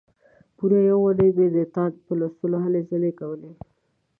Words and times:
پوره 0.55 0.79
یوه 0.89 1.01
اونۍ 1.05 1.29
مې 1.37 1.47
د 1.55 1.57
تاند 1.73 1.95
په 2.05 2.11
لوستلو 2.19 2.57
هلې 2.65 2.81
ځلې 2.89 3.11
کولې. 3.19 3.51